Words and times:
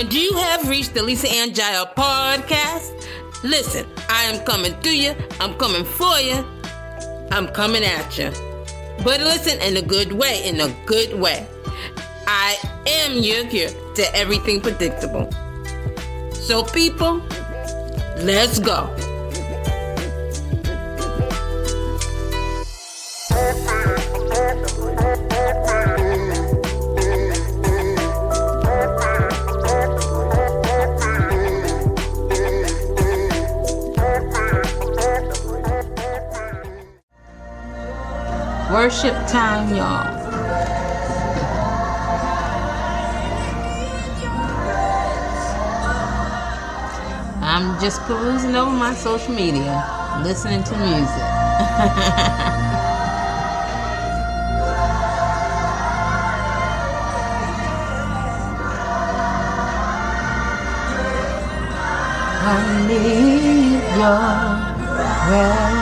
And 0.00 0.10
you 0.14 0.32
have 0.32 0.66
reached 0.66 0.94
the 0.94 1.02
Lisa 1.02 1.28
Ann 1.28 1.52
Jael 1.52 1.84
podcast. 1.84 3.06
Listen, 3.44 3.84
I 4.08 4.24
am 4.24 4.42
coming 4.46 4.72
to 4.80 4.96
you. 4.96 5.14
I'm 5.40 5.52
coming 5.58 5.84
for 5.84 6.18
you. 6.18 6.42
I'm 7.30 7.48
coming 7.48 7.84
at 7.84 8.16
you. 8.16 8.30
But 9.04 9.20
listen 9.20 9.60
in 9.60 9.76
a 9.76 9.82
good 9.82 10.10
way, 10.10 10.48
in 10.48 10.58
a 10.62 10.74
good 10.86 11.20
way. 11.20 11.46
I 12.26 12.56
am 12.86 13.18
your 13.18 13.46
cure 13.48 13.68
to 13.96 14.16
everything 14.16 14.62
predictable. 14.62 15.30
So, 16.32 16.64
people, 16.64 17.20
let's 18.24 18.58
go. 18.58 18.88
Worship 38.80 39.12
time, 39.28 39.76
y'all. 39.76 40.08
I'm 47.42 47.78
just 47.78 48.00
perusing 48.04 48.56
over 48.56 48.70
my 48.70 48.94
social 48.94 49.34
media, 49.34 49.84
listening 50.24 50.64
to 50.64 50.72
music. 50.78 50.88
I 62.48 62.86
need 62.88 63.82
your 64.00 65.68
grace. 65.68 65.79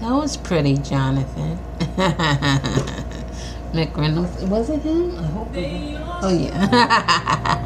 That 0.00 0.12
was 0.12 0.36
pretty, 0.36 0.76
Jonathan. 0.76 1.58
McReynolds. 3.72 4.46
Was 4.48 4.70
it 4.70 4.82
him? 4.82 5.18
I 5.18 5.26
hope 5.26 5.56
it 5.56 5.98
was. 5.98 6.24
Oh, 6.24 6.30
yeah. 6.30 7.62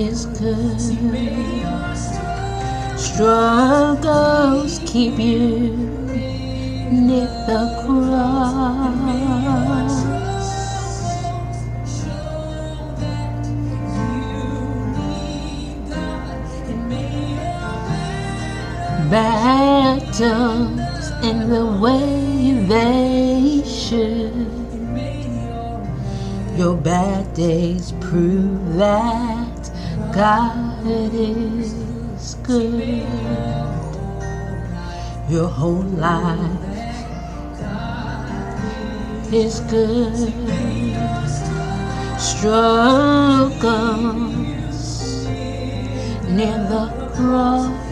is 0.00 0.26
good. 0.26 0.80
Struggles 2.98 4.80
keep 4.86 5.18
you 5.18 5.76
near 6.90 7.26
the 7.46 7.82
cross. 7.84 8.90
battles 19.10 21.10
in 21.24 21.50
the 21.50 21.66
way 21.82 22.52
they 22.68 23.60
should. 23.66 24.46
Your 26.56 26.76
bad 26.76 27.34
days 27.34 27.92
prove 28.00 28.76
that 28.76 29.29
God 30.12 30.86
is 30.86 32.34
good. 32.42 33.06
Your 35.28 35.48
whole 35.48 35.82
life 35.82 36.50
is 39.32 39.60
good. 39.70 40.32
Struggles 42.18 43.60
near 46.28 46.58
the 46.68 46.90
cross. 47.14 47.89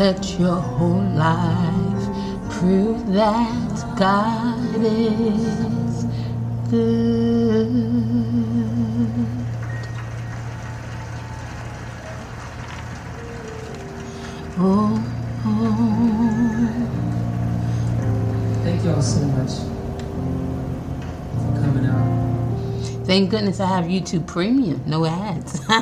Let 0.00 0.38
your 0.38 0.56
whole 0.56 1.02
life 1.14 2.04
prove 2.50 3.06
that 3.12 3.96
God 3.98 4.84
is 4.84 6.04
good. 6.70 7.70
Oh, 14.58 15.04
oh. 15.44 15.99
Thank 18.80 18.94
y'all 18.94 19.02
so 19.02 19.26
much 19.26 19.50
for 21.32 21.60
coming 21.60 21.86
out. 21.86 22.26
Thank 23.06 23.30
goodness 23.30 23.60
I 23.60 23.66
have 23.66 23.84
YouTube 23.86 24.26
Premium, 24.26 24.82
no 24.86 25.04
ads. 25.06 25.60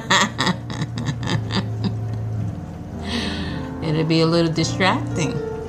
It'll 3.83 4.05
be 4.05 4.21
a 4.23 4.27
little 4.27 4.53
distracting. 4.53 5.33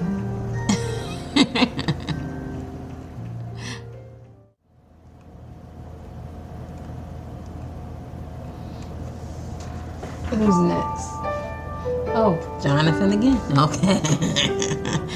Who's 10.30 10.60
next? 10.60 11.08
Oh, 12.16 12.40
Jonathan 12.64 13.14
again. 13.14 13.42
Okay. 13.60 14.02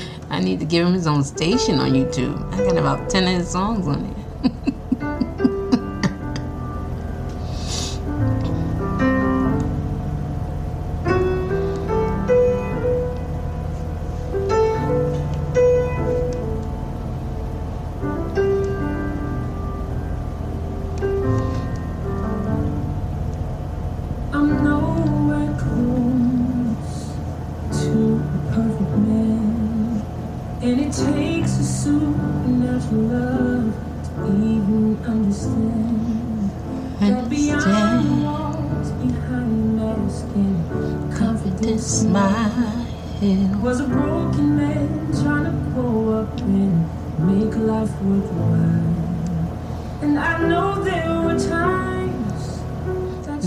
I 0.33 0.39
need 0.39 0.59
to 0.61 0.65
give 0.65 0.87
him 0.87 0.93
his 0.93 1.05
own 1.05 1.23
station 1.23 1.77
on 1.77 1.91
YouTube. 1.91 2.51
I 2.55 2.57
got 2.65 2.75
about 2.75 3.07
10 3.07 3.23
of 3.25 3.29
his 3.41 3.51
songs 3.51 3.87
on 3.87 4.03
it. 4.03 4.51
Understand. 41.63 42.13
walls, 42.13 42.31
behind 42.41 42.73
the 42.73 42.81
mask, 42.81 43.23
and 43.23 43.53
Confidence, 43.53 43.53
my 43.53 43.59
Was 43.63 43.79
a 43.79 43.87
broken 43.87 44.57
man 44.57 45.11
trying 45.23 45.45
to 45.45 45.51
grow 45.71 46.13
up 46.19 46.39
and 46.41 46.89
make 47.25 47.55
life 47.55 48.01
worthwhile. 48.01 48.93
And 50.01 50.19
I 50.19 50.45
know 50.45 50.83
there 50.83 51.21
were 51.21 51.39
times. 51.39 52.59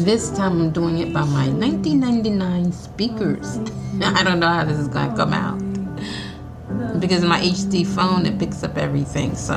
This 0.03 0.31
time 0.31 0.63
I'm 0.63 0.71
doing 0.71 0.97
it 0.99 1.13
by 1.13 1.25
my 1.27 1.49
1999 1.49 2.73
speakers. 2.73 3.59
I 4.03 4.23
don't 4.23 4.41
know 4.41 4.49
how 4.49 4.65
this 4.65 4.79
is 4.79 4.89
going 4.89 5.11
to 5.11 5.17
come 5.17 5.35
out. 5.35 5.61
Because 6.99 7.23
my 7.23 7.39
HD 7.41 7.87
phone, 7.87 8.25
it 8.25 8.39
picks 8.39 8.63
up 8.63 8.79
everything. 8.79 9.35
So 9.35 9.57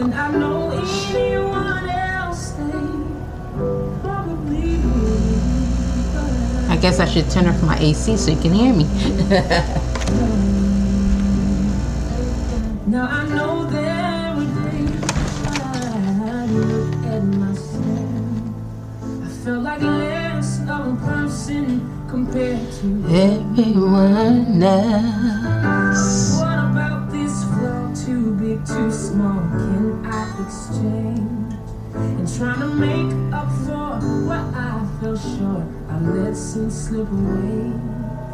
guess 6.80 7.00
I 7.00 7.06
should 7.06 7.30
turn 7.30 7.46
off 7.48 7.62
my 7.62 7.78
AC 7.80 8.16
so 8.16 8.32
you 8.32 8.40
can 8.40 8.54
hear 8.54 8.74
me. 8.74 8.86
Now 12.88 13.06
I 13.06 13.28
know 13.28 13.66
there 13.66 14.34
were 14.36 14.46
days 14.64 15.04
I 15.60 16.46
look 16.48 17.06
at 17.06 17.24
myself. 17.24 17.84
I 19.04 19.28
felt 19.44 19.64
like 19.64 19.82
less 19.82 20.60
of 20.62 20.88
a 20.88 20.96
person 21.06 21.82
compared 22.10 22.72
to 22.80 22.88
Everyone 23.14 24.64
else. 24.64 26.40
What 26.40 26.60
about 26.72 27.12
this 27.12 27.44
flaw? 27.44 27.94
Too 27.94 28.34
big, 28.36 28.66
too 28.66 28.92
small? 28.92 29.42
Can 29.52 30.06
I 30.06 30.08
exchange? 30.46 31.49
And 32.00 32.38
trying 32.38 32.60
to 32.60 32.68
make 32.68 33.34
up 33.34 33.50
for 33.66 34.00
what 34.28 34.46
I 34.56 34.88
fell 35.00 35.18
short, 35.18 35.64
I 35.90 36.00
let 36.00 36.36
some 36.36 36.70
slip 36.70 37.10
away. 37.12 37.74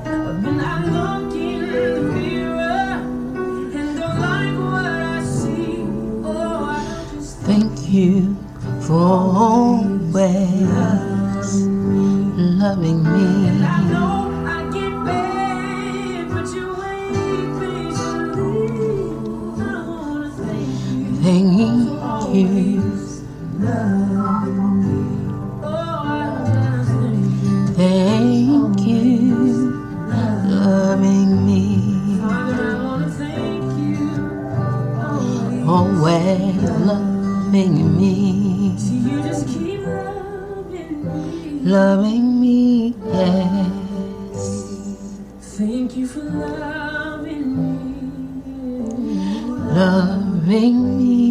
But 0.03 0.41
then 0.43 0.59
I 0.59 0.85
look 0.85 1.35
in 1.35 1.61
the 1.71 2.01
mirror 2.01 3.01
and 3.77 3.97
don't 3.97 4.19
like 4.19 4.55
what 4.71 4.85
I 4.85 5.23
see. 5.23 5.83
Oh, 6.23 6.65
I 6.65 7.07
just 7.13 7.39
Thank 7.39 7.89
you 7.89 8.35
for 8.81 8.93
always 8.93 10.21
loving 12.37 13.05
I 13.05 13.09
me. 13.17 14.14
Loving 41.65 42.39
me, 42.41 42.93
yes. 43.07 44.37
Thank 45.57 45.97
you 45.97 46.05
for 46.05 46.21
loving 46.21 47.57
me. 47.57 48.53
Loving 49.73 50.97
me, 50.99 51.24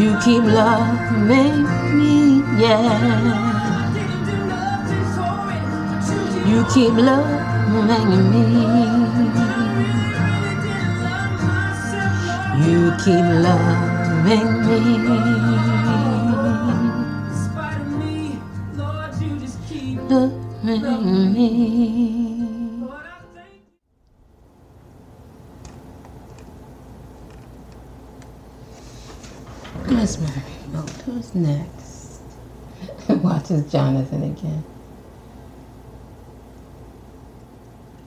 You 0.00 0.16
keep 0.24 0.42
loving 0.44 1.64
me, 1.98 2.42
yeah. 2.58 3.60
You 6.48 6.64
keep 6.72 6.94
loving 6.94 8.08
me. 8.32 8.44
You 12.66 12.80
keep 13.04 13.26
loving 13.44 14.50
me. 14.66 14.80
You 19.20 19.50
keep 19.68 19.98
loving 20.10 21.32
me. 21.34 22.29
Miss 30.00 30.18
Mary, 30.18 30.32
well, 30.72 30.86
who's 31.04 31.34
next? 31.34 32.22
Watches 33.10 33.70
Jonathan 33.70 34.22
again. 34.32 34.64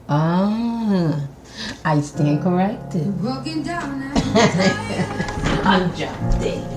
Ah, 0.08 1.20
I 1.84 2.00
stand 2.00 2.42
corrected. 2.42 3.22
Walking 3.22 3.62
down 3.62 4.10
I'm 5.64 5.94
John 5.94 6.73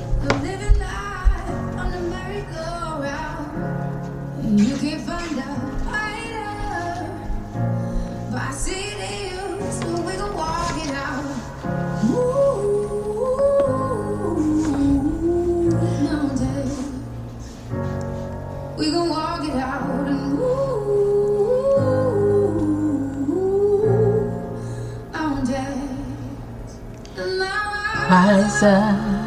Rise 28.09 28.63
up. 28.63 29.17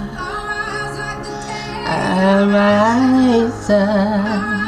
I 1.86 2.44
rise 2.54 3.70
up. 3.70 4.60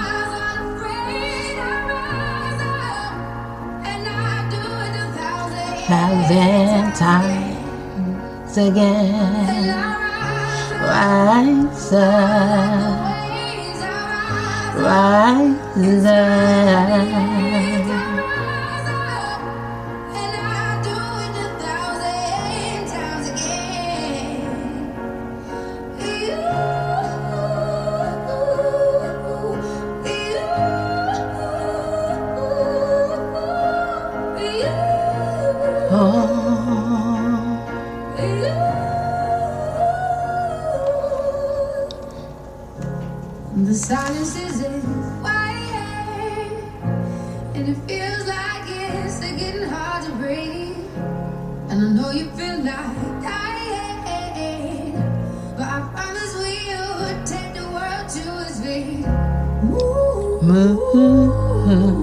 Thousand 5.93 6.95
times 6.95 8.57
again, 8.57 9.69
rise 10.81 11.93
up, 11.93 13.13
rise 14.77 16.07
up. 16.07 16.92
The 43.55 43.75
silence 43.75 44.35
isn't 44.35 44.83
quiet, 45.21 46.53
and 47.55 47.69
it 47.69 47.77
feels 47.87 48.27
like 48.27 48.65
it's 48.67 49.21
getting 49.21 49.69
hard 49.69 50.05
to 50.07 50.13
breathe. 50.13 50.75
And 51.69 51.83
I 51.85 51.93
know 51.93 52.11
you 52.13 52.31
feel 52.31 52.65
like 52.65 53.23
dying, 53.23 54.95
but 55.55 55.69
I 55.69 55.87
promise 55.93 56.35
we 56.39 56.75
would 56.99 57.27
take 57.27 57.53
the 57.53 57.69
world 57.69 58.09
to 58.09 58.41
its 58.41 58.59
feet. 58.61 59.05
Mm-hmm. 59.61 60.49
Mountain. 60.49 62.02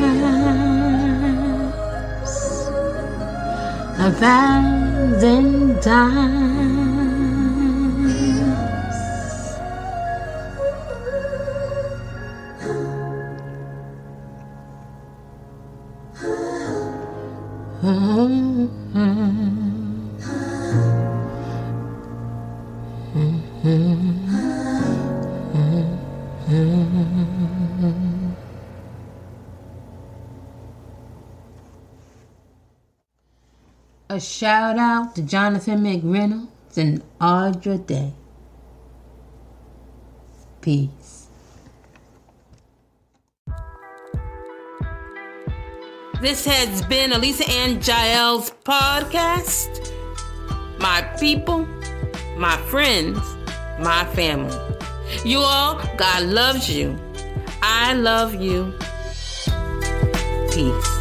a 3.99 4.11
thousand 4.13 5.83
times. 5.83 7.06
A 34.17 34.21
shout 34.21 34.79
out 34.79 35.15
to 35.17 35.21
Jonathan 35.21 35.83
McReynolds 35.83 36.79
and 36.79 37.03
Andra 37.21 37.77
Day. 37.77 38.15
Peace. 40.63 41.27
This 46.23 46.47
has 46.47 46.81
been 46.87 47.13
A 47.13 47.19
Lisa 47.19 47.47
Ann 47.47 47.79
Jael's 47.83 48.53
podcast. 48.65 49.93
My 50.81 51.03
people, 51.21 51.67
my 52.39 52.57
friends, 52.71 53.19
my 53.81 54.09
family. 54.15 54.57
You 55.27 55.41
all, 55.41 55.79
God 55.99 56.23
loves 56.23 56.71
you. 56.71 56.99
I 57.61 57.93
love 57.93 58.35
you. 58.35 58.73
Peace. 60.51 60.96